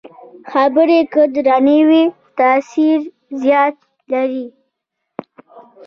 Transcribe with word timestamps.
خبرې 0.51 0.99
که 1.13 1.21
درنې 1.35 1.79
وي، 1.89 2.03
تاثیر 2.39 2.99
زیات 3.41 3.75
لري 4.11 4.45